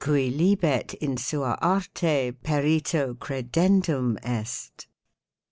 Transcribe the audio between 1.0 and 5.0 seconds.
sud arte perito credendum est.